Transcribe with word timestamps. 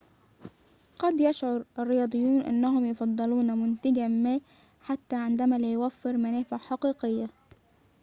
قد 0.99 1.13
يشعر 1.19 1.65
الرياضيون 1.79 2.41
أنهم 2.41 2.85
يفضلون 2.85 3.51
منتجاً 3.57 4.07
ما 4.07 4.39
حتى 4.81 5.15
عندما 5.15 5.55
لا 5.57 5.71
يوفر 5.73 6.17
منافع 6.17 6.57
حقيقية 6.57 7.27